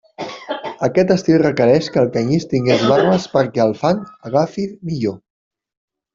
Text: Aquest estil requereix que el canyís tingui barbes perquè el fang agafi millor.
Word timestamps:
Aquest 0.87 1.11
estil 1.15 1.37
requereix 1.41 1.89
que 1.97 2.01
el 2.05 2.09
canyís 2.15 2.47
tingui 2.55 2.79
barbes 2.93 3.29
perquè 3.35 3.63
el 3.67 3.77
fang 3.83 4.01
agafi 4.31 4.67
millor. 4.91 5.17